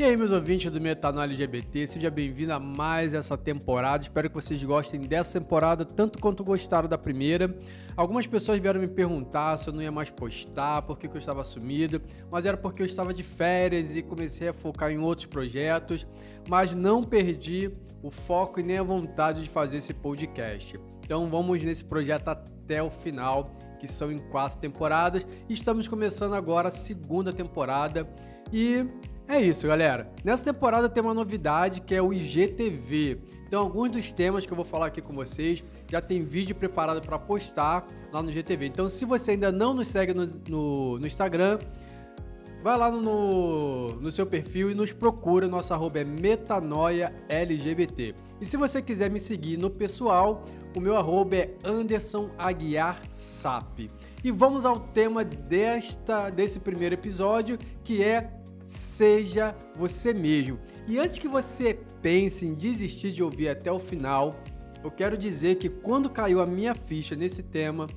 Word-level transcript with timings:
E 0.00 0.02
aí, 0.02 0.16
meus 0.16 0.30
ouvintes 0.30 0.72
do 0.72 0.80
Metanoia 0.80 1.26
LGBT, 1.26 1.86
seja 1.86 2.10
bem-vindo 2.10 2.54
a 2.54 2.58
mais 2.58 3.12
essa 3.12 3.36
temporada. 3.36 4.02
Espero 4.02 4.30
que 4.30 4.34
vocês 4.34 4.64
gostem 4.64 4.98
dessa 4.98 5.38
temporada 5.38 5.84
tanto 5.84 6.18
quanto 6.18 6.42
gostaram 6.42 6.88
da 6.88 6.96
primeira. 6.96 7.54
Algumas 7.94 8.26
pessoas 8.26 8.58
vieram 8.58 8.80
me 8.80 8.88
perguntar 8.88 9.58
se 9.58 9.68
eu 9.68 9.74
não 9.74 9.82
ia 9.82 9.92
mais 9.92 10.08
postar, 10.08 10.80
por 10.80 10.96
que, 10.96 11.06
eu 11.06 11.18
estava 11.18 11.44
sumido, 11.44 12.00
mas 12.30 12.46
era 12.46 12.56
porque 12.56 12.80
eu 12.80 12.86
estava 12.86 13.12
de 13.12 13.22
férias 13.22 13.94
e 13.94 14.00
comecei 14.00 14.48
a 14.48 14.54
focar 14.54 14.90
em 14.90 14.96
outros 14.96 15.26
projetos, 15.26 16.06
mas 16.48 16.74
não 16.74 17.04
perdi 17.04 17.70
o 18.02 18.10
foco 18.10 18.58
e 18.58 18.62
nem 18.62 18.78
a 18.78 18.82
vontade 18.82 19.42
de 19.42 19.50
fazer 19.50 19.76
esse 19.76 19.92
podcast. 19.92 20.80
Então 21.04 21.28
vamos 21.28 21.62
nesse 21.62 21.84
projeto 21.84 22.28
até 22.28 22.82
o 22.82 22.88
final, 22.88 23.54
que 23.78 23.86
são 23.86 24.10
em 24.10 24.18
quatro 24.18 24.58
temporadas. 24.58 25.26
Estamos 25.46 25.86
começando 25.86 26.32
agora 26.32 26.68
a 26.68 26.70
segunda 26.70 27.34
temporada 27.34 28.08
e 28.50 28.88
é 29.36 29.42
isso, 29.42 29.66
galera. 29.66 30.10
Nessa 30.24 30.52
temporada 30.52 30.88
tem 30.88 31.02
uma 31.02 31.14
novidade 31.14 31.80
que 31.80 31.94
é 31.94 32.02
o 32.02 32.12
IGTV. 32.12 33.18
Então, 33.46 33.62
alguns 33.62 33.90
dos 33.90 34.12
temas 34.12 34.46
que 34.46 34.52
eu 34.52 34.56
vou 34.56 34.64
falar 34.64 34.86
aqui 34.86 35.00
com 35.00 35.14
vocês 35.14 35.62
já 35.90 36.00
tem 36.00 36.24
vídeo 36.24 36.54
preparado 36.54 37.00
para 37.00 37.18
postar 37.18 37.86
lá 38.12 38.22
no 38.22 38.30
IGTV. 38.30 38.66
Então, 38.66 38.88
se 38.88 39.04
você 39.04 39.32
ainda 39.32 39.52
não 39.52 39.74
nos 39.74 39.88
segue 39.88 40.14
no, 40.14 40.24
no, 40.48 40.98
no 40.98 41.06
Instagram, 41.06 41.58
vai 42.62 42.76
lá 42.76 42.90
no, 42.90 44.00
no 44.00 44.10
seu 44.10 44.26
perfil 44.26 44.70
e 44.70 44.74
nos 44.74 44.92
procura. 44.92 45.48
Nosso 45.48 45.74
arroba 45.74 46.00
é 46.00 46.04
metanoialgbt. 46.04 48.14
E 48.40 48.46
se 48.46 48.56
você 48.56 48.80
quiser 48.80 49.10
me 49.10 49.18
seguir 49.18 49.56
no 49.56 49.70
pessoal, 49.70 50.44
o 50.76 50.80
meu 50.80 50.96
arroba 50.96 51.36
é 51.36 51.54
Anderson 51.64 52.30
Aguiar 52.38 53.00
Sap. 53.10 53.80
E 54.22 54.30
vamos 54.30 54.66
ao 54.66 54.78
tema 54.78 55.24
desta, 55.24 56.30
desse 56.30 56.60
primeiro 56.60 56.94
episódio, 56.94 57.58
que 57.82 58.02
é 58.02 58.39
seja 58.70 59.52
você 59.74 60.14
mesmo. 60.14 60.56
E 60.86 60.96
antes 60.96 61.18
que 61.18 61.26
você 61.26 61.76
pense 62.00 62.46
em 62.46 62.54
desistir 62.54 63.10
de 63.10 63.20
ouvir 63.20 63.48
até 63.48 63.70
o 63.70 63.80
final, 63.80 64.36
eu 64.84 64.92
quero 64.92 65.18
dizer 65.18 65.56
que 65.56 65.68
quando 65.68 66.08
caiu 66.08 66.40
a 66.40 66.46
minha 66.46 66.72
ficha 66.72 67.16
nesse 67.16 67.42
tema, 67.42 67.88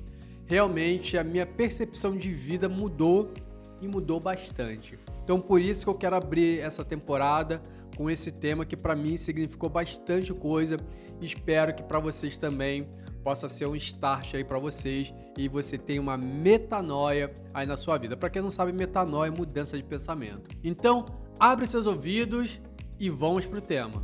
realmente 0.46 1.16
a 1.16 1.22
minha 1.22 1.46
percepção 1.46 2.16
de 2.16 2.28
vida 2.28 2.68
mudou 2.68 3.32
e 3.80 3.86
mudou 3.86 4.18
bastante. 4.18 4.98
Então 5.22 5.40
por 5.40 5.60
isso 5.60 5.84
que 5.84 5.90
eu 5.90 5.94
quero 5.94 6.16
abrir 6.16 6.58
essa 6.58 6.84
temporada 6.84 7.62
com 7.96 8.10
esse 8.10 8.32
tema 8.32 8.64
que 8.64 8.76
para 8.76 8.96
mim 8.96 9.16
significou 9.16 9.70
bastante 9.70 10.34
coisa 10.34 10.76
espero 11.20 11.72
que 11.72 11.84
para 11.84 12.00
vocês 12.00 12.36
também 12.36 12.88
possa 13.24 13.48
ser 13.48 13.66
um 13.66 13.74
start 13.74 14.34
aí 14.34 14.44
para 14.44 14.58
vocês 14.58 15.14
e 15.36 15.48
você 15.48 15.78
tenha 15.78 16.00
uma 16.00 16.14
metanoia 16.14 17.32
aí 17.54 17.66
na 17.66 17.74
sua 17.74 17.96
vida. 17.96 18.18
Para 18.18 18.28
quem 18.28 18.42
não 18.42 18.50
sabe, 18.50 18.70
metanoia 18.70 19.28
é 19.28 19.30
mudança 19.30 19.78
de 19.78 19.82
pensamento. 19.82 20.54
Então, 20.62 21.06
abre 21.40 21.66
seus 21.66 21.86
ouvidos 21.86 22.60
e 23.00 23.08
vamos 23.08 23.46
pro 23.46 23.62
tema. 23.62 23.94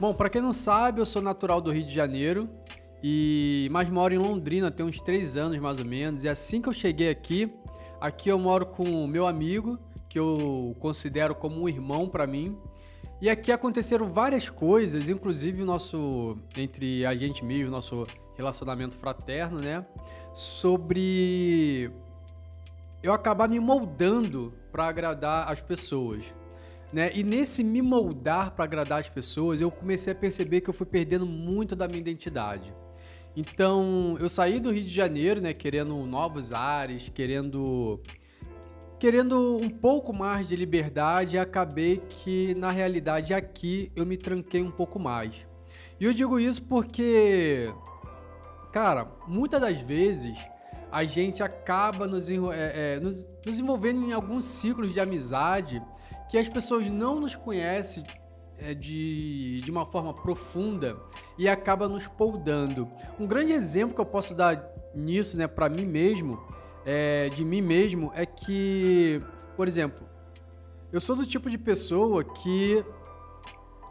Bom, 0.00 0.12
para 0.12 0.28
quem 0.28 0.42
não 0.42 0.52
sabe, 0.52 1.00
eu 1.00 1.06
sou 1.06 1.22
natural 1.22 1.60
do 1.60 1.70
Rio 1.70 1.86
de 1.86 1.94
Janeiro 1.94 2.50
e 3.00 3.68
mas 3.70 3.88
moro 3.88 4.12
em 4.12 4.18
Londrina 4.18 4.68
tem 4.68 4.84
uns 4.84 5.00
três 5.00 5.36
anos 5.36 5.56
mais 5.58 5.78
ou 5.78 5.84
menos. 5.84 6.24
E 6.24 6.28
assim 6.28 6.60
que 6.60 6.68
eu 6.68 6.72
cheguei 6.72 7.08
aqui, 7.08 7.54
aqui 8.00 8.28
eu 8.28 8.38
moro 8.38 8.66
com 8.66 9.04
o 9.04 9.06
meu 9.06 9.28
amigo 9.28 9.78
que 10.08 10.18
eu 10.18 10.76
considero 10.80 11.36
como 11.36 11.62
um 11.62 11.68
irmão 11.68 12.08
para 12.08 12.26
mim. 12.26 12.58
E 13.22 13.30
aqui 13.30 13.52
aconteceram 13.52 14.10
várias 14.10 14.50
coisas, 14.50 15.08
inclusive 15.08 15.62
o 15.62 15.64
nosso 15.64 16.36
entre 16.56 17.06
a 17.06 17.14
gente 17.14 17.44
mesmo, 17.44 17.70
nosso 17.70 18.02
relacionamento 18.36 18.96
fraterno, 18.96 19.60
né? 19.60 19.86
Sobre 20.34 21.88
eu 23.00 23.12
acabar 23.12 23.48
me 23.48 23.60
moldando 23.60 24.52
para 24.72 24.88
agradar 24.88 25.48
as 25.48 25.60
pessoas, 25.60 26.24
né? 26.92 27.12
E 27.14 27.22
nesse 27.22 27.62
me 27.62 27.80
moldar 27.80 28.56
para 28.56 28.64
agradar 28.64 28.98
as 28.98 29.08
pessoas, 29.08 29.60
eu 29.60 29.70
comecei 29.70 30.12
a 30.12 30.16
perceber 30.16 30.60
que 30.60 30.68
eu 30.68 30.74
fui 30.74 30.86
perdendo 30.86 31.24
muito 31.24 31.76
da 31.76 31.86
minha 31.86 32.00
identidade. 32.00 32.74
Então, 33.36 34.16
eu 34.18 34.28
saí 34.28 34.58
do 34.58 34.72
Rio 34.72 34.82
de 34.82 34.90
Janeiro, 34.90 35.40
né, 35.40 35.54
querendo 35.54 35.94
novos 36.04 36.52
ares, 36.52 37.08
querendo 37.08 38.00
querendo 39.02 39.58
um 39.60 39.68
pouco 39.68 40.12
mais 40.12 40.46
de 40.46 40.54
liberdade, 40.54 41.36
acabei 41.36 42.00
que 42.08 42.54
na 42.54 42.70
realidade 42.70 43.34
aqui 43.34 43.90
eu 43.96 44.06
me 44.06 44.16
tranquei 44.16 44.62
um 44.62 44.70
pouco 44.70 44.96
mais. 44.96 45.44
E 45.98 46.04
eu 46.04 46.14
digo 46.14 46.38
isso 46.38 46.62
porque, 46.62 47.74
cara, 48.70 49.08
muitas 49.26 49.60
das 49.60 49.80
vezes 49.80 50.38
a 50.88 51.02
gente 51.02 51.42
acaba 51.42 52.06
nos, 52.06 52.30
é, 52.30 52.36
é, 52.52 53.00
nos, 53.00 53.26
nos 53.44 53.58
envolvendo 53.58 54.04
em 54.04 54.12
alguns 54.12 54.44
ciclos 54.44 54.92
de 54.92 55.00
amizade 55.00 55.82
que 56.30 56.38
as 56.38 56.48
pessoas 56.48 56.88
não 56.88 57.18
nos 57.18 57.34
conhecem 57.34 58.04
é, 58.56 58.72
de, 58.72 59.62
de 59.64 59.70
uma 59.72 59.84
forma 59.84 60.14
profunda 60.14 60.96
e 61.36 61.48
acaba 61.48 61.88
nos 61.88 62.06
poldando. 62.06 62.88
Um 63.18 63.26
grande 63.26 63.50
exemplo 63.50 63.96
que 63.96 64.00
eu 64.00 64.06
posso 64.06 64.32
dar 64.32 64.64
nisso, 64.94 65.36
né, 65.36 65.48
para 65.48 65.68
mim 65.68 65.86
mesmo, 65.86 66.51
é, 66.84 67.26
de 67.26 67.44
mim 67.44 67.60
mesmo 67.60 68.12
é 68.14 68.26
que, 68.26 69.20
por 69.56 69.68
exemplo, 69.68 70.06
eu 70.92 71.00
sou 71.00 71.16
do 71.16 71.24
tipo 71.24 71.48
de 71.48 71.58
pessoa 71.58 72.22
que 72.24 72.84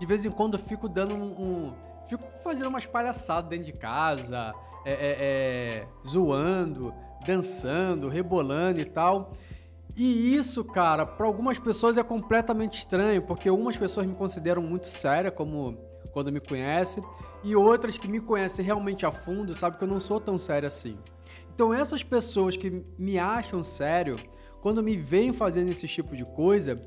de 0.02 0.06
vez 0.07 0.25
em 0.25 0.31
quando 0.31 0.56
eu 0.56 0.59
fico 0.59 0.90
dando 0.90 1.13
um. 1.13 1.24
um 1.24 1.74
fico 2.07 2.25
fazendo 2.44 2.69
umas 2.69 2.88
palhaçadas 2.88 3.47
dentro 3.47 3.68
de 3.68 3.74
casa, 3.74 4.52
é, 4.84 4.91
é, 4.91 5.18
é, 5.19 5.88
zoando, 6.06 6.91
dançando, 7.24 8.09
rebolando 8.09 8.81
e 8.81 8.85
tal. 8.85 9.34
E 9.96 10.35
isso, 10.35 10.63
cara, 10.63 11.06
para 11.06 11.28
algumas 11.28 11.59
pessoas 11.59 12.00
é 12.00 12.03
completamente 12.03 12.79
estranho, 12.79 13.22
porque 13.22 13.47
algumas 13.47 13.78
pessoas 13.78 14.08
me 14.08 14.16
consideram 14.16 14.63
muito 14.63 14.88
séria, 14.88 15.29
como 15.29 15.78
quando 16.12 16.31
me 16.31 16.40
conhecem, 16.40 17.03
e 17.44 17.56
outras 17.56 17.96
que 17.96 18.08
me 18.08 18.19
conhecem 18.19 18.66
realmente 18.66 19.06
a 19.06 19.12
fundo 19.12 19.53
sabem 19.53 19.78
que 19.78 19.84
eu 19.84 19.88
não 19.88 20.00
sou 20.00 20.19
tão 20.19 20.35
sério 20.38 20.66
assim. 20.66 20.97
Então 21.53 21.73
essas 21.73 22.01
pessoas 22.01 22.56
que 22.56 22.84
me 22.97 23.19
acham 23.19 23.62
sério, 23.62 24.16
quando 24.62 24.81
me 24.81 24.95
veem 24.95 25.34
fazendo 25.34 25.69
esse 25.69 25.88
tipo 25.88 26.16
de 26.16 26.23
coisa, 26.23 26.79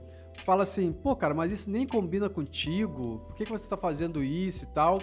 fala 0.42 0.62
assim, 0.62 0.90
pô, 0.90 1.14
cara, 1.14 1.34
mas 1.34 1.52
isso 1.52 1.70
nem 1.70 1.86
combina 1.86 2.30
contigo, 2.30 3.20
por 3.26 3.34
que, 3.34 3.44
que 3.44 3.50
você 3.50 3.64
está 3.64 3.76
fazendo 3.76 4.22
isso 4.22 4.64
e 4.64 4.66
tal? 4.68 4.98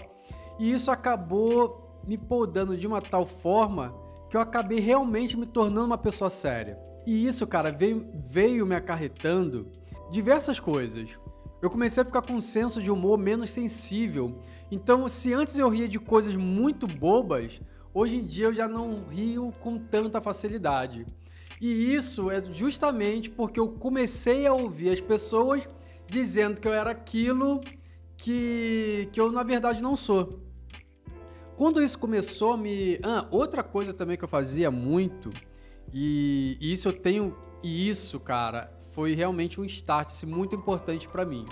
E 0.60 0.72
isso 0.72 0.90
acabou 0.90 2.02
me 2.08 2.18
podando 2.18 2.76
de 2.76 2.88
uma 2.88 3.02
tal 3.02 3.26
forma 3.26 3.96
que 4.30 4.36
eu 4.36 4.42
acabei 4.42 4.80
realmente 4.80 5.38
me 5.38 5.46
tornando 5.46 5.86
uma 5.86 5.98
pessoa 5.98 6.30
séria. 6.30 6.80
E 7.06 7.28
isso, 7.28 7.46
cara, 7.46 7.72
veio, 7.72 8.10
veio 8.28 8.66
me 8.66 8.76
acarretando 8.76 9.72
diversas 10.12 10.60
coisas. 10.60 11.10
Eu 11.62 11.70
comecei 11.70 12.02
a 12.02 12.06
ficar 12.06 12.22
com 12.22 12.34
um 12.34 12.42
senso 12.42 12.82
de 12.82 12.90
humor 12.90 13.18
menos 13.18 13.52
sensível. 13.52 14.40
Então, 14.72 15.08
se 15.08 15.34
antes 15.34 15.58
eu 15.58 15.70
ria 15.70 15.88
de 15.88 16.00
coisas 16.00 16.36
muito 16.36 16.88
bobas, 16.88 17.62
Hoje 17.94 18.16
em 18.16 18.24
dia 18.24 18.46
eu 18.46 18.54
já 18.54 18.68
não 18.68 19.04
rio 19.10 19.52
com 19.60 19.78
tanta 19.78 20.22
facilidade. 20.22 21.06
E 21.60 21.94
isso 21.94 22.32
é 22.32 22.44
justamente 22.44 23.30
porque 23.30 23.60
eu 23.60 23.68
comecei 23.68 24.48
a 24.48 24.54
ouvir 24.54 24.90
as 24.90 25.02
pessoas 25.02 25.68
dizendo 26.08 26.60
que 26.60 26.68
eu 26.68 26.74
era 26.74 26.92
aquilo 26.92 27.62
que, 28.18 29.10
que 29.12 29.20
eu 29.20 29.32
na 29.32 29.44
verdade 29.44 29.82
não 29.82 29.96
sou. 29.96 30.42
Quando 31.56 31.82
isso 31.82 32.00
começou 32.00 32.58
me. 32.58 33.00
Ah, 33.04 33.28
outra 33.30 33.62
coisa 33.62 33.94
também 33.94 34.18
que 34.18 34.24
eu 34.24 34.28
fazia 34.28 34.72
muito, 34.72 35.30
e, 35.94 36.58
e 36.60 36.72
isso 36.72 36.88
eu 36.88 36.94
tenho. 36.94 37.38
E 37.62 37.88
isso, 37.88 38.20
cara, 38.20 38.76
foi 38.92 39.14
realmente 39.14 39.62
um 39.62 39.66
start 39.66 40.10
assim, 40.10 40.26
muito 40.26 40.56
importante 40.56 41.08
para 41.08 41.24
mim. 41.24 41.46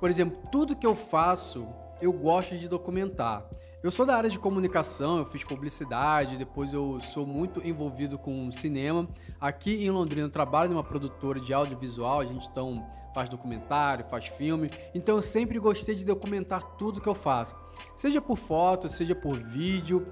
Por 0.00 0.08
exemplo, 0.08 0.40
tudo 0.50 0.74
que 0.74 0.86
eu 0.86 0.94
faço, 0.94 1.68
eu 2.00 2.12
gosto 2.12 2.56
de 2.56 2.66
documentar. 2.66 3.46
Eu 3.84 3.90
sou 3.90 4.06
da 4.06 4.16
área 4.16 4.30
de 4.30 4.38
comunicação, 4.38 5.18
eu 5.18 5.26
fiz 5.26 5.44
publicidade, 5.44 6.38
depois 6.38 6.72
eu 6.72 6.98
sou 7.00 7.26
muito 7.26 7.60
envolvido 7.62 8.18
com 8.18 8.50
cinema. 8.50 9.06
Aqui 9.38 9.84
em 9.84 9.90
Londrina 9.90 10.26
eu 10.26 10.30
trabalho 10.30 10.70
numa 10.70 10.82
produtora 10.82 11.38
de 11.38 11.52
audiovisual, 11.52 12.20
a 12.20 12.24
gente 12.24 12.48
então 12.48 12.82
faz 13.14 13.28
documentário, 13.28 14.06
faz 14.06 14.26
filme. 14.26 14.70
Então 14.94 15.16
eu 15.16 15.20
sempre 15.20 15.58
gostei 15.58 15.94
de 15.94 16.02
documentar 16.02 16.62
tudo 16.78 16.98
que 16.98 17.06
eu 17.06 17.14
faço, 17.14 17.54
seja 17.94 18.22
por 18.22 18.38
foto, 18.38 18.88
seja 18.88 19.14
por 19.14 19.36
vídeo. 19.36 20.06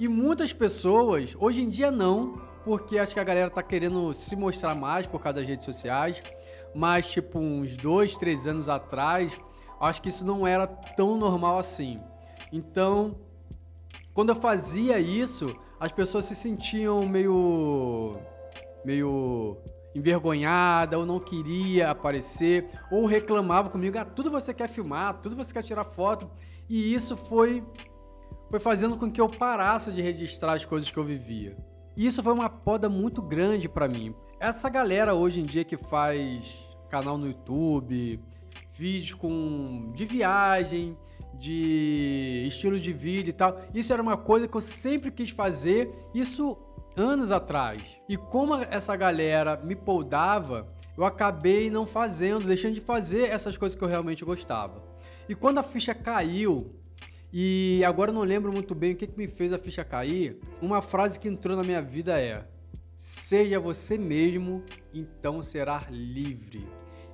E 0.00 0.08
muitas 0.08 0.52
pessoas, 0.52 1.36
hoje 1.38 1.62
em 1.62 1.68
dia 1.68 1.92
não, 1.92 2.42
porque 2.64 2.98
acho 2.98 3.14
que 3.14 3.20
a 3.20 3.24
galera 3.24 3.50
tá 3.50 3.62
querendo 3.62 4.12
se 4.14 4.34
mostrar 4.34 4.74
mais 4.74 5.06
por 5.06 5.22
causa 5.22 5.38
das 5.38 5.48
redes 5.48 5.64
sociais. 5.64 6.20
Mas 6.74 7.08
tipo 7.08 7.38
uns 7.38 7.76
dois, 7.76 8.16
três 8.16 8.48
anos 8.48 8.68
atrás, 8.68 9.32
acho 9.80 10.02
que 10.02 10.08
isso 10.08 10.26
não 10.26 10.44
era 10.44 10.66
tão 10.66 11.16
normal 11.16 11.56
assim. 11.56 11.98
Então, 12.52 13.16
quando 14.14 14.30
eu 14.30 14.36
fazia 14.36 14.98
isso, 14.98 15.54
as 15.78 15.92
pessoas 15.92 16.24
se 16.24 16.34
sentiam 16.34 17.06
meio 17.06 18.12
meio 18.84 19.58
envergonhada 19.94 20.98
ou 20.98 21.06
não 21.06 21.18
queria 21.18 21.90
aparecer 21.90 22.68
ou 22.90 23.06
reclamava 23.06 23.70
comigo, 23.70 23.98
ah, 23.98 24.04
tudo 24.04 24.30
você 24.30 24.52
quer 24.52 24.68
filmar, 24.68 25.20
tudo 25.20 25.34
você 25.34 25.52
quer 25.52 25.62
tirar 25.62 25.84
foto. 25.84 26.30
E 26.68 26.94
isso 26.94 27.16
foi 27.16 27.64
foi 28.48 28.60
fazendo 28.60 28.96
com 28.96 29.10
que 29.10 29.20
eu 29.20 29.26
parasse 29.26 29.90
de 29.90 30.00
registrar 30.00 30.52
as 30.52 30.64
coisas 30.64 30.90
que 30.90 30.96
eu 30.96 31.04
vivia. 31.04 31.56
E 31.96 32.06
isso 32.06 32.22
foi 32.22 32.32
uma 32.32 32.48
poda 32.48 32.88
muito 32.88 33.20
grande 33.20 33.68
para 33.68 33.88
mim. 33.88 34.14
Essa 34.38 34.68
galera 34.68 35.14
hoje 35.14 35.40
em 35.40 35.44
dia 35.44 35.64
que 35.64 35.76
faz 35.76 36.56
canal 36.88 37.18
no 37.18 37.26
YouTube, 37.26 38.20
vídeos 38.70 39.14
com 39.14 39.90
de 39.94 40.04
viagem, 40.04 40.96
de 41.38 42.44
estilo 42.46 42.78
de 42.78 42.92
vida 42.92 43.30
e 43.30 43.32
tal. 43.32 43.60
Isso 43.74 43.92
era 43.92 44.02
uma 44.02 44.16
coisa 44.16 44.48
que 44.48 44.56
eu 44.56 44.60
sempre 44.60 45.10
quis 45.10 45.30
fazer, 45.30 45.90
isso 46.14 46.56
anos 46.96 47.30
atrás. 47.30 47.80
E 48.08 48.16
como 48.16 48.54
essa 48.54 48.96
galera 48.96 49.60
me 49.62 49.76
poldava, 49.76 50.72
eu 50.96 51.04
acabei 51.04 51.70
não 51.70 51.86
fazendo, 51.86 52.46
deixando 52.46 52.74
de 52.74 52.80
fazer 52.80 53.28
essas 53.28 53.56
coisas 53.56 53.76
que 53.76 53.84
eu 53.84 53.88
realmente 53.88 54.24
gostava. 54.24 54.82
E 55.28 55.34
quando 55.34 55.58
a 55.58 55.62
ficha 55.62 55.94
caiu, 55.94 56.74
e 57.32 57.82
agora 57.84 58.10
eu 58.10 58.14
não 58.14 58.22
lembro 58.22 58.52
muito 58.52 58.74
bem 58.74 58.92
o 58.92 58.96
que, 58.96 59.06
que 59.06 59.18
me 59.18 59.28
fez 59.28 59.52
a 59.52 59.58
ficha 59.58 59.84
cair, 59.84 60.38
uma 60.62 60.80
frase 60.80 61.20
que 61.20 61.28
entrou 61.28 61.56
na 61.56 61.64
minha 61.64 61.82
vida 61.82 62.18
é: 62.18 62.46
Seja 62.96 63.60
você 63.60 63.98
mesmo, 63.98 64.62
então 64.94 65.42
será 65.42 65.86
livre. 65.90 66.66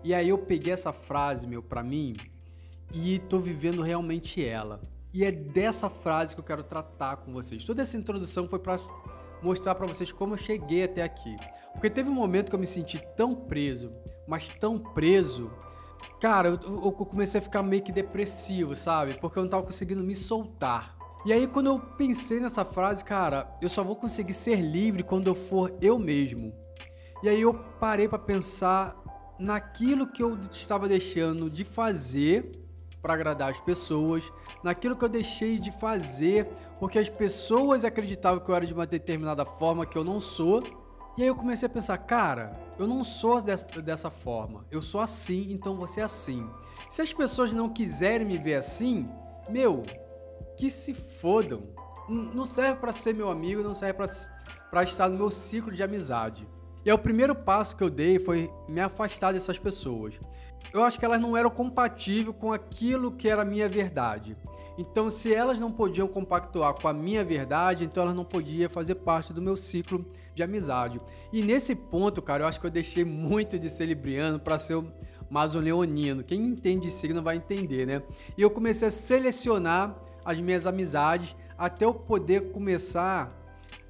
E 0.04 0.14
aí 0.14 0.28
eu 0.28 0.38
peguei 0.38 0.72
essa 0.72 0.92
frase, 0.92 1.46
meu, 1.46 1.62
pra 1.62 1.82
mim 1.82 2.12
e 2.92 3.18
tô 3.18 3.38
vivendo 3.38 3.82
realmente 3.82 4.44
ela. 4.44 4.80
E 5.12 5.24
é 5.24 5.30
dessa 5.30 5.88
frase 5.88 6.34
que 6.34 6.40
eu 6.40 6.44
quero 6.44 6.62
tratar 6.62 7.16
com 7.16 7.32
vocês. 7.32 7.64
Toda 7.64 7.82
essa 7.82 7.96
introdução 7.96 8.48
foi 8.48 8.58
para 8.58 8.76
mostrar 9.42 9.74
para 9.74 9.86
vocês 9.86 10.10
como 10.12 10.34
eu 10.34 10.38
cheguei 10.38 10.84
até 10.84 11.02
aqui. 11.02 11.34
Porque 11.72 11.90
teve 11.90 12.08
um 12.08 12.14
momento 12.14 12.48
que 12.48 12.54
eu 12.54 12.60
me 12.60 12.66
senti 12.66 13.02
tão 13.16 13.34
preso, 13.34 13.92
mas 14.26 14.48
tão 14.50 14.78
preso, 14.78 15.50
cara, 16.20 16.48
eu, 16.48 16.54
eu 16.84 16.92
comecei 16.92 17.38
a 17.38 17.42
ficar 17.42 17.62
meio 17.62 17.82
que 17.82 17.92
depressivo, 17.92 18.76
sabe? 18.76 19.14
Porque 19.14 19.38
eu 19.38 19.42
não 19.42 19.50
tava 19.50 19.64
conseguindo 19.64 20.02
me 20.02 20.14
soltar. 20.14 20.96
E 21.24 21.32
aí 21.32 21.46
quando 21.46 21.66
eu 21.66 21.78
pensei 21.78 22.40
nessa 22.40 22.64
frase, 22.64 23.04
cara, 23.04 23.54
eu 23.60 23.68
só 23.68 23.82
vou 23.82 23.96
conseguir 23.96 24.34
ser 24.34 24.56
livre 24.56 25.02
quando 25.02 25.26
eu 25.26 25.34
for 25.34 25.76
eu 25.80 25.98
mesmo. 25.98 26.52
E 27.22 27.28
aí 27.28 27.40
eu 27.40 27.54
parei 27.54 28.08
para 28.08 28.18
pensar 28.18 28.96
naquilo 29.38 30.06
que 30.06 30.22
eu 30.22 30.38
estava 30.50 30.88
deixando 30.88 31.50
de 31.50 31.64
fazer 31.64 32.50
para 33.02 33.14
agradar 33.14 33.50
as 33.50 33.60
pessoas, 33.60 34.32
naquilo 34.62 34.96
que 34.96 35.04
eu 35.04 35.08
deixei 35.08 35.58
de 35.58 35.72
fazer 35.72 36.48
porque 36.78 36.98
as 36.98 37.08
pessoas 37.08 37.84
acreditavam 37.84 38.40
que 38.40 38.50
eu 38.50 38.54
era 38.54 38.66
de 38.66 38.72
uma 38.72 38.86
determinada 38.86 39.44
forma 39.44 39.84
que 39.84 39.98
eu 39.98 40.02
não 40.02 40.18
sou. 40.18 40.60
E 41.16 41.22
aí 41.22 41.28
eu 41.28 41.36
comecei 41.36 41.66
a 41.66 41.70
pensar, 41.70 41.98
cara, 41.98 42.52
eu 42.78 42.88
não 42.88 43.04
sou 43.04 43.42
dessa, 43.42 44.10
forma, 44.10 44.66
eu 44.70 44.80
sou 44.80 45.00
assim, 45.00 45.52
então 45.52 45.76
você 45.76 46.00
é 46.00 46.04
assim. 46.04 46.48
Se 46.88 47.00
as 47.02 47.12
pessoas 47.12 47.52
não 47.52 47.68
quiserem 47.68 48.26
me 48.26 48.38
ver 48.38 48.54
assim, 48.54 49.08
meu, 49.48 49.82
que 50.56 50.70
se 50.70 50.92
fodam. 50.92 51.62
Não 52.08 52.44
serve 52.44 52.80
para 52.80 52.92
ser 52.92 53.14
meu 53.14 53.30
amigo, 53.30 53.62
não 53.62 53.74
serve 53.74 53.94
para 54.70 54.82
estar 54.82 55.08
no 55.08 55.16
meu 55.16 55.30
ciclo 55.30 55.70
de 55.70 55.82
amizade. 55.82 56.48
E 56.84 56.92
o 56.92 56.98
primeiro 56.98 57.34
passo 57.34 57.76
que 57.76 57.84
eu 57.84 57.90
dei 57.90 58.18
foi 58.18 58.50
me 58.68 58.80
afastar 58.80 59.32
dessas 59.32 59.58
pessoas. 59.58 60.18
Eu 60.72 60.82
acho 60.82 60.98
que 60.98 61.04
elas 61.04 61.20
não 61.20 61.36
eram 61.36 61.50
compatíveis 61.50 62.34
com 62.38 62.52
aquilo 62.52 63.12
que 63.12 63.28
era 63.28 63.42
a 63.42 63.44
minha 63.44 63.68
verdade. 63.68 64.36
Então, 64.78 65.10
se 65.10 65.32
elas 65.32 65.60
não 65.60 65.70
podiam 65.70 66.08
compactuar 66.08 66.74
com 66.74 66.88
a 66.88 66.92
minha 66.94 67.22
verdade, 67.22 67.84
então 67.84 68.04
elas 68.04 68.14
não 68.14 68.24
podiam 68.24 68.70
fazer 68.70 68.94
parte 68.96 69.32
do 69.32 69.42
meu 69.42 69.56
ciclo 69.56 70.04
de 70.34 70.42
amizade. 70.42 70.98
E 71.30 71.42
nesse 71.42 71.74
ponto, 71.74 72.22
cara, 72.22 72.44
eu 72.44 72.48
acho 72.48 72.58
que 72.58 72.66
eu 72.66 72.70
deixei 72.70 73.04
muito 73.04 73.58
de 73.58 73.68
ser 73.68 73.84
libriano 73.84 74.40
para 74.40 74.56
ser 74.56 74.82
mais 75.28 75.54
um 75.54 75.60
leonino. 75.60 76.24
Quem 76.24 76.46
entende 76.46 76.86
de 76.86 76.90
signo 76.90 77.22
vai 77.22 77.36
entender, 77.36 77.86
né? 77.86 78.02
E 78.36 78.40
eu 78.40 78.50
comecei 78.50 78.88
a 78.88 78.90
selecionar 78.90 79.94
as 80.24 80.40
minhas 80.40 80.66
amizades 80.66 81.36
até 81.58 81.84
eu 81.84 81.92
poder 81.92 82.50
começar 82.50 83.28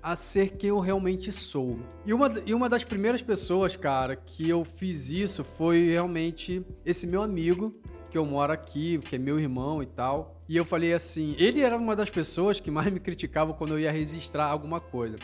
a 0.02 0.16
ser 0.16 0.56
quem 0.56 0.70
eu 0.70 0.81
realmente 0.81 1.31
sou. 1.31 1.78
E 2.04 2.12
uma, 2.12 2.32
e 2.44 2.52
uma 2.52 2.69
das 2.69 2.82
primeiras 2.82 3.22
pessoas, 3.22 3.76
cara, 3.76 4.16
que 4.16 4.49
eu 4.49 4.64
fiz 4.64 5.08
isso 5.08 5.44
foi 5.44 5.90
realmente 5.90 6.66
esse 6.84 7.06
meu 7.06 7.22
amigo, 7.22 7.81
que 8.10 8.19
eu 8.19 8.26
moro 8.26 8.52
aqui, 8.52 8.99
que 8.99 9.16
é 9.16 9.19
meu 9.19 9.38
irmão 9.38 9.82
e 9.82 9.87
tal. 9.87 10.43
E 10.49 10.56
eu 10.56 10.64
falei 10.64 10.93
assim, 10.93 11.37
ele 11.38 11.60
era 11.60 11.76
uma 11.76 11.94
das 11.94 12.10
pessoas 12.10 12.58
que 12.58 12.70
mais 12.70 12.93
me 12.93 12.99
criticavam 12.99 13.54
quando 13.54 13.70
eu 13.70 13.78
ia 13.78 13.93
registrar 13.93 14.46
alguma 14.46 14.81
coisa. 14.81 15.16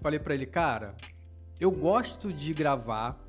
Falei 0.00 0.18
para 0.18 0.34
ele, 0.34 0.46
cara, 0.46 0.94
eu 1.58 1.70
gosto 1.70 2.32
de 2.32 2.54
gravar, 2.54 3.22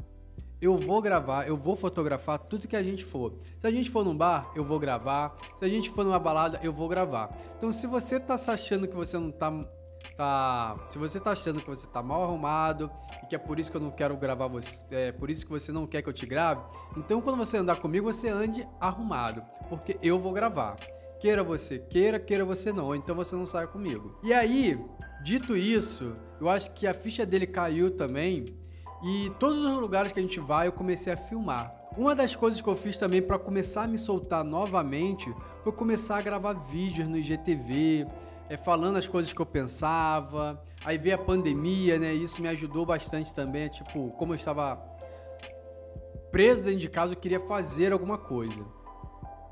eu 0.62 0.78
vou 0.78 1.02
gravar, 1.02 1.48
eu 1.48 1.58
vou 1.58 1.76
fotografar 1.76 2.38
tudo 2.38 2.68
que 2.68 2.76
a 2.76 2.84
gente 2.84 3.04
for. 3.04 3.34
Se 3.58 3.66
a 3.66 3.72
gente 3.72 3.90
for 3.90 4.06
num 4.06 4.16
bar, 4.16 4.52
eu 4.56 4.64
vou 4.64 4.80
gravar. 4.80 5.36
Se 5.58 5.66
a 5.66 5.68
gente 5.68 5.90
for 5.90 6.06
numa 6.06 6.20
balada, 6.20 6.60
eu 6.62 6.72
vou 6.72 6.88
gravar. 6.88 7.36
Então, 7.58 7.72
se 7.72 7.88
você 7.88 8.20
tá 8.20 8.36
achando 8.36 8.88
que 8.88 8.96
você 8.96 9.18
não 9.18 9.32
tá 9.32 9.52
tá. 10.16 10.78
Se 10.88 10.98
você 10.98 11.20
tá 11.20 11.32
achando 11.32 11.62
que 11.62 11.68
você 11.68 11.88
tá 11.88 12.02
mal 12.02 12.24
arrumado 12.24 12.90
e 13.24 13.26
que 13.28 13.36
é 13.36 13.38
por 13.38 13.60
isso 13.60 13.72
que 13.72 13.78
eu 13.78 13.82
não 13.82 13.92
quero 13.92 14.16
gravar 14.18 14.48
você, 14.48 14.84
é 14.92 15.12
por 15.12 15.30
isso 15.30 15.46
que 15.46 15.52
você 15.52 15.72
não 15.72 15.88
quer 15.88 16.02
que 16.02 16.10
eu 16.10 16.14
te 16.14 16.26
grave, 16.26 16.62
então 16.98 17.22
quando 17.22 17.38
você 17.38 17.58
andar 17.58 17.78
comigo, 17.78 18.12
você 18.12 18.30
ande 18.30 18.68
arrumado, 18.80 19.44
porque 19.70 19.98
eu 20.02 20.20
vou 20.20 20.34
gravar. 20.34 20.76
Queira 21.20 21.44
você 21.44 21.78
queira, 21.78 22.20
queira 22.20 22.44
você 22.44 22.74
não, 22.74 22.96
então 22.96 23.16
você 23.16 23.36
não 23.36 23.46
sai 23.46 23.68
comigo. 23.68 24.18
E 24.24 24.34
aí, 24.34 24.80
dito 25.24 25.56
isso, 25.56 26.16
eu 26.40 26.50
acho 26.50 26.72
que 26.72 26.88
a 26.88 26.94
ficha 26.94 27.26
dele 27.26 27.46
caiu 27.46 27.92
também 27.92 28.46
e 29.04 29.32
todos 29.40 29.64
os 29.64 29.80
lugares 29.80 30.12
que 30.12 30.20
a 30.20 30.22
gente 30.22 30.40
vai, 30.40 30.68
eu 30.68 30.72
comecei 30.72 31.12
a 31.14 31.18
filmar. 31.18 31.76
Uma 31.98 32.16
das 32.16 32.36
coisas 32.36 32.62
que 32.62 32.68
eu 32.68 32.76
fiz 32.76 32.98
também 32.98 33.22
para 33.22 33.38
começar 33.38 33.84
a 33.84 33.88
me 33.88 33.98
soltar 33.98 34.44
novamente 34.44 35.34
foi 35.64 35.74
começar 35.74 36.18
a 36.18 36.22
gravar 36.22 36.54
vídeos 36.54 37.08
no 37.08 37.18
IGTV, 37.18 38.08
é, 38.52 38.58
falando 38.58 38.98
as 38.98 39.08
coisas 39.08 39.32
que 39.32 39.42
eu 39.42 39.46
pensava. 39.46 40.62
Aí 40.84 40.98
veio 40.98 41.16
a 41.16 41.18
pandemia, 41.18 41.98
né? 41.98 42.14
Isso 42.14 42.42
me 42.42 42.50
ajudou 42.50 42.86
bastante 42.86 43.34
também. 43.34 43.70
Tipo, 43.70 44.10
como 44.18 44.34
eu 44.34 44.36
estava 44.36 44.76
preso 46.32 46.66
dentro 46.66 46.82
de 46.82 46.90
casa, 46.90 47.14
eu 47.14 47.18
queria 47.18 47.40
fazer 47.40 47.94
alguma 47.94 48.18
coisa. 48.18 48.66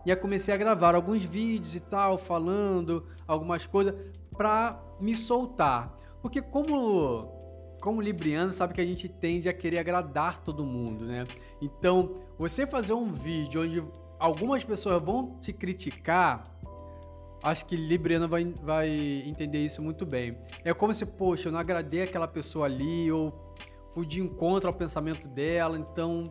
E 0.05 0.11
aí 0.11 0.17
comecei 0.17 0.53
a 0.53 0.57
gravar 0.57 0.95
alguns 0.95 1.23
vídeos 1.23 1.75
e 1.75 1.79
tal, 1.79 2.17
falando 2.17 3.07
algumas 3.25 3.65
coisas 3.65 3.95
para 4.35 4.77
me 4.99 5.15
soltar. 5.15 5.97
Porque 6.21 6.41
como 6.41 7.37
como 7.79 8.01
libriano, 8.01 8.51
sabe 8.51 8.73
que 8.73 8.81
a 8.81 8.85
gente 8.85 9.07
tende 9.07 9.47
a 9.47 9.53
querer 9.53 9.79
agradar 9.79 10.41
todo 10.41 10.65
mundo, 10.65 11.05
né? 11.05 11.23
Então, 11.61 12.17
você 12.37 12.67
fazer 12.67 12.91
um 12.91 13.09
vídeo 13.09 13.61
onde 13.61 13.81
algumas 14.19 14.65
pessoas 14.65 15.01
vão 15.01 15.37
te 15.39 15.53
criticar, 15.53 16.58
acho 17.43 17.65
que 17.65 17.75
Libriano 17.75 18.27
vai, 18.27 18.45
vai 18.61 18.89
entender 19.25 19.63
isso 19.63 19.81
muito 19.81 20.05
bem. 20.05 20.37
É 20.63 20.73
como 20.73 20.93
se, 20.93 21.05
poxa, 21.05 21.47
eu 21.47 21.51
não 21.51 21.59
agradei 21.59 22.01
aquela 22.01 22.27
pessoa 22.27 22.65
ali, 22.65 23.11
ou 23.11 23.53
fui 23.93 24.05
de 24.05 24.21
encontro 24.21 24.69
ao 24.69 24.73
pensamento 24.73 25.27
dela, 25.27 25.77
então, 25.77 26.23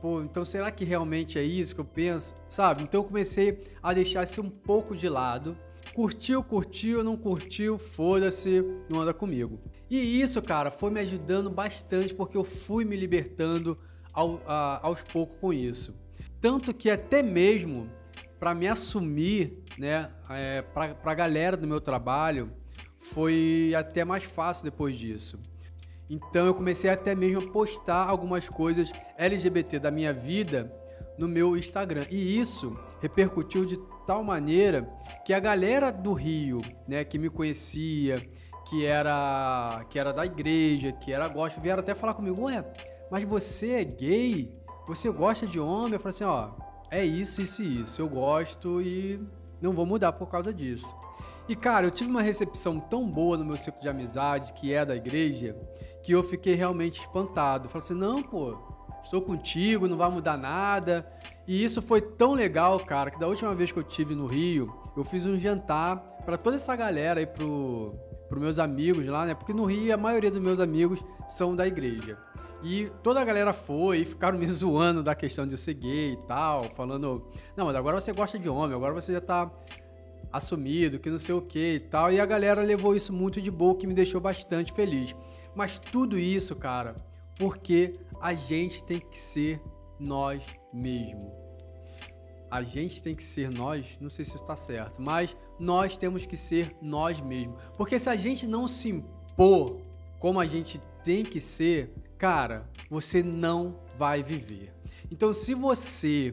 pô, 0.00 0.22
então 0.22 0.44
será 0.44 0.70
que 0.70 0.84
realmente 0.84 1.38
é 1.38 1.42
isso 1.42 1.74
que 1.74 1.80
eu 1.80 1.84
penso? 1.84 2.34
Sabe? 2.48 2.82
Então 2.82 3.00
eu 3.00 3.04
comecei 3.04 3.62
a 3.82 3.92
deixar 3.92 4.22
isso 4.22 4.40
um 4.40 4.50
pouco 4.50 4.94
de 4.96 5.08
lado. 5.08 5.56
Curtiu, 5.94 6.42
curtiu, 6.42 7.04
não 7.04 7.16
curtiu, 7.16 7.78
foda-se, 7.78 8.64
não 8.90 9.02
anda 9.02 9.12
comigo. 9.12 9.60
E 9.90 10.20
isso, 10.22 10.40
cara, 10.40 10.70
foi 10.70 10.90
me 10.90 11.00
ajudando 11.00 11.50
bastante 11.50 12.14
porque 12.14 12.36
eu 12.36 12.44
fui 12.44 12.84
me 12.84 12.96
libertando 12.96 13.78
ao, 14.12 14.40
a, 14.46 14.86
aos 14.86 15.02
poucos 15.02 15.36
com 15.38 15.52
isso. 15.52 16.00
Tanto 16.40 16.72
que 16.72 16.88
até 16.88 17.22
mesmo 17.22 17.88
para 18.42 18.56
me 18.56 18.66
assumir, 18.66 19.62
né, 19.78 20.10
é, 20.28 20.62
para 20.62 20.96
a 21.04 21.14
galera 21.14 21.56
do 21.56 21.64
meu 21.64 21.80
trabalho, 21.80 22.50
foi 22.96 23.72
até 23.72 24.04
mais 24.04 24.24
fácil 24.24 24.64
depois 24.64 24.98
disso. 24.98 25.38
Então 26.10 26.44
eu 26.44 26.52
comecei 26.52 26.90
até 26.90 27.14
mesmo 27.14 27.38
a 27.38 27.52
postar 27.52 28.04
algumas 28.04 28.48
coisas 28.48 28.90
LGBT 29.16 29.78
da 29.78 29.92
minha 29.92 30.12
vida 30.12 30.74
no 31.16 31.28
meu 31.28 31.56
Instagram. 31.56 32.04
E 32.10 32.36
isso 32.36 32.76
repercutiu 33.00 33.64
de 33.64 33.78
tal 34.04 34.24
maneira 34.24 34.92
que 35.24 35.32
a 35.32 35.38
galera 35.38 35.92
do 35.92 36.12
Rio, 36.12 36.58
né, 36.88 37.04
que 37.04 37.18
me 37.18 37.30
conhecia, 37.30 38.28
que 38.68 38.84
era 38.84 39.86
que 39.88 40.00
era 40.00 40.12
da 40.12 40.26
igreja, 40.26 40.90
que 40.90 41.12
era 41.12 41.28
gospel, 41.28 41.62
vieram 41.62 41.78
até 41.80 41.94
falar 41.94 42.14
comigo, 42.14 42.46
ué, 42.46 42.64
mas 43.08 43.22
você 43.22 43.74
é 43.74 43.84
gay? 43.84 44.52
Você 44.88 45.08
gosta 45.12 45.46
de 45.46 45.60
homem? 45.60 45.92
Eu 45.92 46.00
falei 46.00 46.16
assim, 46.16 46.24
ó, 46.24 46.71
é 46.92 47.02
isso, 47.02 47.40
isso 47.40 47.62
e 47.62 47.80
isso. 47.80 48.00
Eu 48.00 48.08
gosto 48.08 48.82
e 48.82 49.18
não 49.60 49.72
vou 49.72 49.86
mudar 49.86 50.12
por 50.12 50.28
causa 50.28 50.52
disso. 50.52 50.94
E 51.48 51.56
cara, 51.56 51.86
eu 51.86 51.90
tive 51.90 52.10
uma 52.10 52.20
recepção 52.20 52.78
tão 52.78 53.08
boa 53.08 53.36
no 53.36 53.44
meu 53.44 53.56
ciclo 53.56 53.80
de 53.80 53.88
amizade, 53.88 54.52
que 54.52 54.72
é 54.72 54.84
da 54.84 54.94
igreja, 54.94 55.56
que 56.02 56.12
eu 56.12 56.22
fiquei 56.22 56.54
realmente 56.54 57.00
espantado. 57.00 57.68
Falei 57.68 57.84
assim: 57.84 57.94
não, 57.94 58.22
pô, 58.22 58.58
estou 59.02 59.22
contigo, 59.22 59.88
não 59.88 59.96
vai 59.96 60.10
mudar 60.10 60.36
nada. 60.36 61.10
E 61.48 61.64
isso 61.64 61.80
foi 61.80 62.02
tão 62.02 62.34
legal, 62.34 62.78
cara, 62.80 63.10
que 63.10 63.18
da 63.18 63.26
última 63.26 63.54
vez 63.54 63.72
que 63.72 63.78
eu 63.78 63.82
tive 63.82 64.14
no 64.14 64.26
Rio, 64.26 64.72
eu 64.94 65.02
fiz 65.02 65.24
um 65.26 65.38
jantar 65.38 65.96
para 66.24 66.36
toda 66.36 66.56
essa 66.56 66.76
galera 66.76 67.20
aí, 67.20 67.26
pro, 67.26 67.94
pro 68.28 68.38
meus 68.38 68.58
amigos 68.58 69.06
lá, 69.06 69.24
né? 69.24 69.34
Porque 69.34 69.52
no 69.52 69.64
Rio 69.64 69.94
a 69.94 69.96
maioria 69.96 70.30
dos 70.30 70.40
meus 70.40 70.60
amigos 70.60 71.02
são 71.26 71.56
da 71.56 71.66
igreja. 71.66 72.18
E 72.62 72.90
toda 73.02 73.20
a 73.20 73.24
galera 73.24 73.52
foi 73.52 73.98
e 73.98 74.04
ficaram 74.04 74.38
me 74.38 74.46
zoando 74.50 75.02
da 75.02 75.14
questão 75.14 75.46
de 75.46 75.54
eu 75.54 75.58
ser 75.58 75.74
gay 75.74 76.12
e 76.12 76.16
tal, 76.26 76.70
falando, 76.70 77.26
não, 77.56 77.66
mas 77.66 77.74
agora 77.76 78.00
você 78.00 78.12
gosta 78.12 78.38
de 78.38 78.48
homem, 78.48 78.76
agora 78.76 78.94
você 78.94 79.12
já 79.12 79.20
tá 79.20 79.50
assumido, 80.32 80.98
que 80.98 81.10
não 81.10 81.18
sei 81.18 81.34
o 81.34 81.42
que 81.42 81.74
e 81.74 81.80
tal. 81.80 82.12
E 82.12 82.20
a 82.20 82.26
galera 82.26 82.62
levou 82.62 82.96
isso 82.96 83.12
muito 83.12 83.40
de 83.40 83.50
boa, 83.50 83.76
que 83.76 83.86
me 83.86 83.94
deixou 83.94 84.20
bastante 84.20 84.72
feliz. 84.72 85.14
Mas 85.54 85.78
tudo 85.78 86.18
isso, 86.18 86.56
cara, 86.56 86.96
porque 87.36 87.98
a 88.20 88.32
gente 88.34 88.82
tem 88.84 89.00
que 89.00 89.18
ser 89.18 89.60
nós 89.98 90.44
mesmos. 90.72 91.32
A 92.50 92.62
gente 92.62 93.02
tem 93.02 93.14
que 93.14 93.24
ser 93.24 93.52
nós, 93.52 93.96
não 94.00 94.10
sei 94.10 94.24
se 94.24 94.36
está 94.36 94.54
certo, 94.54 95.00
mas 95.00 95.34
nós 95.58 95.96
temos 95.96 96.26
que 96.26 96.36
ser 96.36 96.76
nós 96.82 97.20
mesmos. 97.20 97.58
Porque 97.76 97.98
se 97.98 98.10
a 98.10 98.16
gente 98.16 98.46
não 98.46 98.68
se 98.68 98.90
impor 98.90 99.80
como 100.18 100.38
a 100.38 100.46
gente 100.46 100.78
tem 101.02 101.24
que 101.24 101.40
ser, 101.40 101.92
cara, 102.22 102.70
você 102.88 103.20
não 103.20 103.80
vai 103.98 104.22
viver. 104.22 104.72
Então, 105.10 105.32
se 105.32 105.54
você 105.54 106.32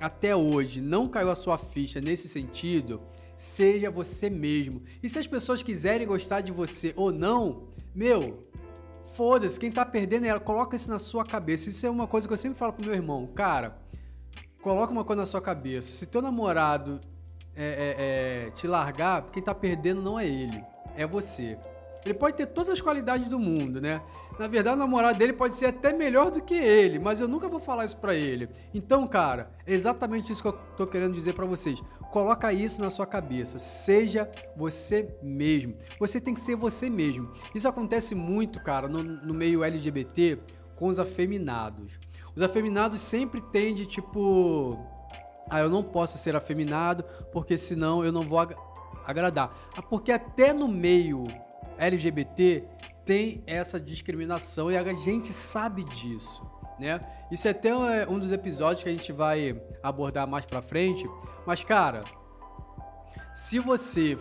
até 0.00 0.36
hoje 0.36 0.80
não 0.80 1.08
caiu 1.08 1.28
a 1.28 1.34
sua 1.34 1.58
ficha 1.58 2.00
nesse 2.00 2.28
sentido, 2.28 3.00
seja 3.36 3.90
você 3.90 4.30
mesmo. 4.30 4.82
E 5.02 5.08
se 5.08 5.18
as 5.18 5.26
pessoas 5.26 5.60
quiserem 5.60 6.06
gostar 6.06 6.40
de 6.40 6.52
você 6.52 6.92
ou 6.94 7.10
não, 7.12 7.64
meu, 7.92 8.46
foda-se, 9.16 9.58
quem 9.58 9.72
tá 9.72 9.84
perdendo 9.84 10.24
é 10.24 10.28
ela. 10.28 10.38
Coloca 10.38 10.76
isso 10.76 10.88
na 10.88 11.00
sua 11.00 11.24
cabeça. 11.24 11.68
Isso 11.68 11.84
é 11.84 11.90
uma 11.90 12.06
coisa 12.06 12.28
que 12.28 12.32
eu 12.32 12.38
sempre 12.38 12.56
falo 12.56 12.72
pro 12.72 12.86
meu 12.86 12.94
irmão. 12.94 13.26
Cara, 13.26 13.76
coloca 14.62 14.92
uma 14.92 15.02
coisa 15.02 15.22
na 15.22 15.26
sua 15.26 15.40
cabeça. 15.40 15.90
Se 15.90 16.06
teu 16.06 16.22
namorado 16.22 17.00
é, 17.56 17.64
é, 17.64 18.46
é, 18.46 18.50
te 18.52 18.68
largar, 18.68 19.30
quem 19.32 19.42
tá 19.42 19.52
perdendo 19.52 20.00
não 20.00 20.16
é 20.16 20.28
ele, 20.28 20.62
é 20.94 21.04
você. 21.04 21.58
Ele 22.04 22.14
pode 22.14 22.36
ter 22.36 22.46
todas 22.46 22.72
as 22.72 22.80
qualidades 22.80 23.28
do 23.28 23.38
mundo, 23.38 23.80
né? 23.80 24.02
Na 24.38 24.48
verdade, 24.48 24.76
o 24.76 24.78
namorado 24.78 25.18
dele 25.18 25.32
pode 25.32 25.54
ser 25.54 25.66
até 25.66 25.92
melhor 25.92 26.30
do 26.30 26.42
que 26.42 26.54
ele, 26.54 26.98
mas 26.98 27.20
eu 27.20 27.28
nunca 27.28 27.48
vou 27.48 27.60
falar 27.60 27.84
isso 27.84 27.96
para 27.96 28.14
ele. 28.14 28.48
Então, 28.74 29.06
cara, 29.06 29.50
é 29.66 29.72
exatamente 29.72 30.32
isso 30.32 30.42
que 30.42 30.48
eu 30.48 30.58
tô 30.76 30.86
querendo 30.86 31.14
dizer 31.14 31.34
para 31.34 31.46
vocês. 31.46 31.80
Coloca 32.10 32.52
isso 32.52 32.80
na 32.80 32.90
sua 32.90 33.06
cabeça. 33.06 33.58
Seja 33.58 34.28
você 34.56 35.16
mesmo. 35.22 35.74
Você 35.98 36.20
tem 36.20 36.34
que 36.34 36.40
ser 36.40 36.56
você 36.56 36.90
mesmo. 36.90 37.32
Isso 37.54 37.68
acontece 37.68 38.14
muito, 38.14 38.60
cara, 38.60 38.88
no, 38.88 39.02
no 39.02 39.34
meio 39.34 39.62
LGBT 39.62 40.38
com 40.74 40.88
os 40.88 40.98
afeminados. 40.98 41.98
Os 42.34 42.42
afeminados 42.42 43.00
sempre 43.00 43.40
tendem, 43.40 43.84
tipo, 43.84 44.78
ah, 45.48 45.60
eu 45.60 45.70
não 45.70 45.82
posso 45.82 46.18
ser 46.18 46.34
afeminado 46.34 47.04
porque 47.32 47.56
senão 47.56 48.04
eu 48.04 48.10
não 48.10 48.22
vou 48.22 48.40
ag 48.40 48.54
agradar. 49.06 49.54
Ah, 49.76 49.82
porque 49.82 50.10
até 50.10 50.52
no 50.52 50.66
meio 50.66 51.24
LGBT 51.78 52.64
tem 53.04 53.42
essa 53.46 53.78
discriminação 53.78 54.70
e 54.70 54.76
a 54.76 54.94
gente 54.94 55.32
sabe 55.32 55.84
disso, 55.84 56.48
né? 56.78 57.00
Isso 57.30 57.46
é 57.48 57.50
até 57.50 57.68
é, 57.68 58.08
um 58.08 58.18
dos 58.18 58.32
episódios 58.32 58.82
que 58.82 58.88
a 58.88 58.94
gente 58.94 59.12
vai 59.12 59.60
abordar 59.82 60.26
mais 60.26 60.46
pra 60.46 60.62
frente. 60.62 61.08
Mas, 61.46 61.62
cara, 61.64 62.00
se 63.34 63.58
você, 63.58 64.16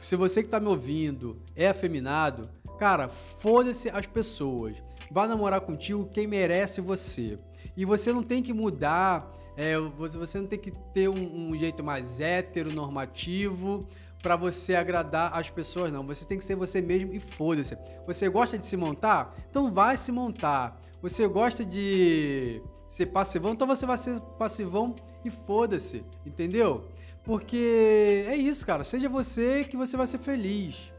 se 0.00 0.16
você 0.16 0.42
que 0.42 0.48
tá 0.48 0.58
me 0.58 0.68
ouvindo 0.68 1.40
é 1.54 1.68
afeminado, 1.68 2.48
cara, 2.78 3.08
foda-se 3.08 3.88
as 3.90 4.06
pessoas. 4.06 4.82
Vá 5.10 5.28
namorar 5.28 5.60
contigo 5.60 6.08
quem 6.12 6.26
merece 6.26 6.80
você. 6.80 7.38
E 7.76 7.84
você 7.84 8.12
não 8.12 8.22
tem 8.22 8.42
que 8.42 8.52
mudar, 8.52 9.30
é, 9.56 9.78
você, 9.78 10.38
não 10.38 10.46
tem 10.46 10.58
que 10.58 10.70
ter 10.92 11.08
um, 11.08 11.50
um 11.50 11.56
jeito 11.56 11.84
mais 11.84 12.20
heteronormativo 12.20 13.86
para 14.26 14.34
você 14.34 14.74
agradar 14.74 15.38
as 15.38 15.50
pessoas, 15.50 15.92
não. 15.92 16.04
Você 16.04 16.24
tem 16.24 16.36
que 16.36 16.44
ser 16.44 16.56
você 16.56 16.80
mesmo 16.80 17.14
e 17.14 17.20
foda-se. 17.20 17.78
Você 18.08 18.28
gosta 18.28 18.58
de 18.58 18.66
se 18.66 18.76
montar? 18.76 19.36
Então 19.48 19.70
vai 19.70 19.96
se 19.96 20.10
montar. 20.10 20.80
Você 21.00 21.28
gosta 21.28 21.64
de 21.64 22.60
ser 22.88 23.06
passivão? 23.06 23.52
Então 23.52 23.68
você 23.68 23.86
vai 23.86 23.96
ser 23.96 24.20
passivão 24.36 24.96
e 25.24 25.30
foda-se, 25.30 26.04
entendeu? 26.26 26.88
Porque 27.22 28.26
é 28.26 28.34
isso, 28.34 28.66
cara. 28.66 28.82
Seja 28.82 29.08
você 29.08 29.62
que 29.62 29.76
você 29.76 29.96
vai 29.96 30.08
ser 30.08 30.18
feliz, 30.18 30.92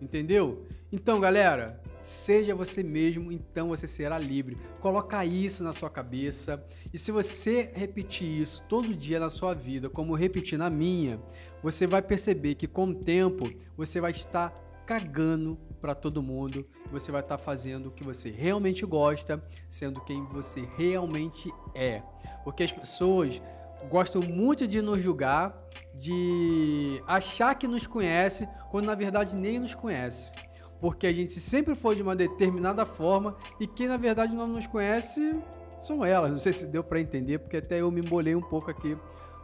entendeu? 0.00 0.64
Então, 0.92 1.18
galera, 1.18 1.82
Seja 2.10 2.56
você 2.56 2.82
mesmo, 2.82 3.30
então 3.30 3.68
você 3.68 3.86
será 3.86 4.18
livre. 4.18 4.56
Coloca 4.80 5.24
isso 5.24 5.62
na 5.62 5.72
sua 5.72 5.88
cabeça. 5.88 6.66
E 6.92 6.98
se 6.98 7.12
você 7.12 7.70
repetir 7.72 8.26
isso 8.26 8.64
todo 8.68 8.92
dia 8.92 9.20
na 9.20 9.30
sua 9.30 9.54
vida, 9.54 9.88
como 9.88 10.16
repetir 10.16 10.58
na 10.58 10.68
minha, 10.68 11.20
você 11.62 11.86
vai 11.86 12.02
perceber 12.02 12.56
que 12.56 12.66
com 12.66 12.86
o 12.86 12.94
tempo 12.96 13.48
você 13.76 14.00
vai 14.00 14.10
estar 14.10 14.52
cagando 14.84 15.56
para 15.80 15.94
todo 15.94 16.20
mundo, 16.20 16.66
você 16.90 17.12
vai 17.12 17.20
estar 17.20 17.38
fazendo 17.38 17.86
o 17.86 17.90
que 17.92 18.02
você 18.02 18.28
realmente 18.28 18.84
gosta, 18.84 19.40
sendo 19.68 20.00
quem 20.00 20.24
você 20.24 20.68
realmente 20.76 21.48
é. 21.76 22.02
Porque 22.42 22.64
as 22.64 22.72
pessoas 22.72 23.40
gostam 23.88 24.20
muito 24.20 24.66
de 24.66 24.82
nos 24.82 25.00
julgar, 25.00 25.56
de 25.94 27.00
achar 27.06 27.54
que 27.54 27.68
nos 27.68 27.86
conhece, 27.86 28.48
quando 28.68 28.86
na 28.86 28.96
verdade 28.96 29.36
nem 29.36 29.60
nos 29.60 29.76
conhece 29.76 30.32
porque 30.80 31.06
a 31.06 31.12
gente 31.12 31.38
sempre 31.38 31.74
foi 31.74 31.94
de 31.94 32.02
uma 32.02 32.16
determinada 32.16 32.84
forma 32.86 33.36
e 33.58 33.66
quem 33.66 33.86
na 33.86 33.96
verdade 33.96 34.34
não 34.34 34.46
nos 34.46 34.66
conhece 34.66 35.38
são 35.78 36.04
elas. 36.04 36.30
Não 36.32 36.38
sei 36.38 36.52
se 36.52 36.66
deu 36.66 36.82
para 36.82 37.00
entender, 37.00 37.38
porque 37.38 37.58
até 37.58 37.80
eu 37.80 37.90
me 37.90 38.00
embolei 38.00 38.34
um 38.34 38.40
pouco 38.40 38.70
aqui 38.70 38.96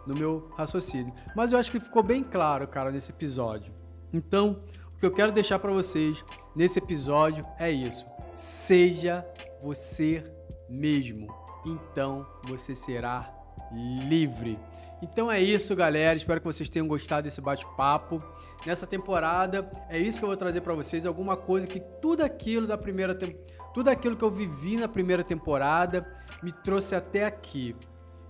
no 0.06 0.16
meu 0.16 0.48
raciocínio. 0.56 1.12
Mas 1.34 1.52
eu 1.52 1.58
acho 1.58 1.70
que 1.70 1.80
ficou 1.80 2.02
bem 2.02 2.22
claro, 2.22 2.66
cara, 2.68 2.90
nesse 2.90 3.10
episódio. 3.10 3.72
Então, 4.12 4.62
o 4.94 4.98
que 4.98 5.04
eu 5.04 5.10
quero 5.10 5.32
deixar 5.32 5.58
para 5.58 5.72
vocês 5.72 6.24
nesse 6.54 6.78
episódio 6.78 7.44
é 7.58 7.70
isso. 7.70 8.06
Seja 8.34 9.26
você 9.60 10.24
mesmo. 10.68 11.34
Então 11.64 12.26
você 12.46 12.74
será 12.74 13.32
livre. 13.72 14.58
Então 15.02 15.30
é 15.30 15.40
isso, 15.40 15.74
galera. 15.76 16.16
Espero 16.16 16.40
que 16.40 16.46
vocês 16.46 16.68
tenham 16.68 16.88
gostado 16.88 17.24
desse 17.24 17.40
bate-papo. 17.40 18.22
Nessa 18.64 18.86
temporada, 18.86 19.70
é 19.88 19.98
isso 19.98 20.18
que 20.18 20.24
eu 20.24 20.28
vou 20.28 20.36
trazer 20.36 20.60
para 20.60 20.74
vocês, 20.74 21.06
alguma 21.06 21.36
coisa 21.36 21.66
que 21.66 21.78
tudo 21.78 22.22
aquilo 22.22 22.66
da 22.66 22.76
primeira 22.76 23.16
tudo 23.72 23.90
aquilo 23.90 24.16
que 24.16 24.24
eu 24.24 24.30
vivi 24.30 24.76
na 24.76 24.88
primeira 24.88 25.22
temporada 25.22 26.10
me 26.42 26.50
trouxe 26.50 26.94
até 26.94 27.26
aqui. 27.26 27.76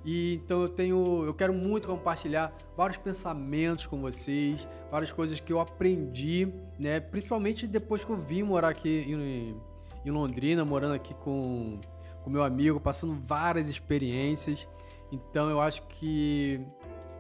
E 0.04 0.34
então 0.34 0.62
eu 0.62 0.68
tenho, 0.68 1.24
eu 1.24 1.32
quero 1.32 1.54
muito 1.54 1.88
compartilhar 1.88 2.52
vários 2.76 2.98
pensamentos 2.98 3.86
com 3.86 4.00
vocês, 4.00 4.68
várias 4.90 5.10
coisas 5.10 5.40
que 5.40 5.52
eu 5.52 5.60
aprendi, 5.60 6.52
né? 6.78 7.00
Principalmente 7.00 7.66
depois 7.66 8.04
que 8.04 8.10
eu 8.10 8.16
vim 8.16 8.42
morar 8.42 8.68
aqui 8.68 9.04
em, 9.08 9.56
em 10.04 10.10
Londrina, 10.10 10.64
morando 10.64 10.94
aqui 10.94 11.14
com 11.14 11.78
com 12.26 12.30
meu 12.30 12.42
amigo, 12.42 12.80
passando 12.80 13.14
várias 13.14 13.68
experiências. 13.68 14.66
Então 15.12 15.48
eu 15.50 15.60
acho 15.60 15.82
que 15.82 16.60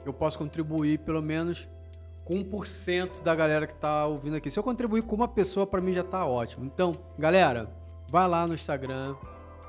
eu 0.04 0.12
posso 0.12 0.38
contribuir 0.38 0.98
pelo 1.00 1.20
menos 1.20 1.68
com 2.24 2.42
1% 2.42 3.22
da 3.22 3.34
galera 3.34 3.66
que 3.66 3.72
está 3.72 4.04
ouvindo 4.06 4.36
aqui. 4.36 4.50
Se 4.50 4.58
eu 4.58 4.62
contribuir 4.62 5.02
com 5.02 5.14
uma 5.14 5.28
pessoa, 5.28 5.66
para 5.66 5.80
mim 5.80 5.92
já 5.92 6.00
está 6.00 6.26
ótimo. 6.26 6.64
Então, 6.64 6.92
galera, 7.16 7.70
vai 8.08 8.28
lá 8.28 8.46
no 8.46 8.54
Instagram 8.54 9.14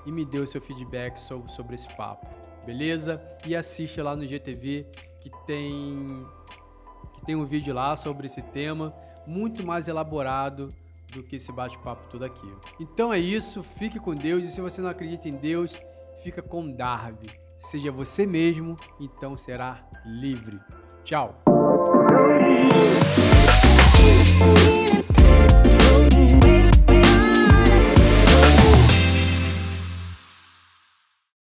e 0.05 0.11
me 0.11 0.25
dê 0.25 0.39
o 0.39 0.47
seu 0.47 0.59
feedback 0.59 1.17
sobre, 1.17 1.75
esse 1.75 1.93
papo, 1.95 2.27
beleza? 2.65 3.21
E 3.45 3.55
assiste 3.55 4.01
lá 4.01 4.15
no 4.15 4.25
GTV 4.25 4.87
que 5.19 5.29
tem 5.45 6.25
que 7.13 7.25
tem 7.25 7.35
um 7.35 7.45
vídeo 7.45 7.73
lá 7.73 7.95
sobre 7.95 8.27
esse 8.27 8.41
tema 8.41 8.93
muito 9.25 9.65
mais 9.65 9.87
elaborado 9.87 10.69
do 11.13 11.21
que 11.21 11.35
esse 11.35 11.51
bate-papo 11.51 12.07
todo 12.09 12.23
aqui. 12.23 12.51
Então 12.79 13.13
é 13.13 13.19
isso, 13.19 13.61
fique 13.61 13.99
com 13.99 14.15
Deus 14.15 14.45
e 14.45 14.49
se 14.49 14.61
você 14.61 14.81
não 14.81 14.89
acredita 14.89 15.27
em 15.27 15.33
Deus, 15.33 15.77
fica 16.23 16.41
com 16.41 16.71
Darby. 16.71 17.46
Seja 17.57 17.91
você 17.91 18.25
mesmo, 18.25 18.75
então 18.99 19.35
será 19.35 19.83
livre. 20.05 20.59
Tchau. 21.03 21.41